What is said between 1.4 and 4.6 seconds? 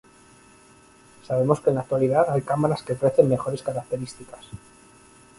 que en la actualidad hay cámaras que ofrecen mejores características.